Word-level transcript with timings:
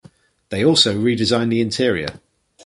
They 0.49 0.65
also 0.65 0.99
redesigned 0.99 1.51
the 1.51 1.61
interior. 1.61 2.19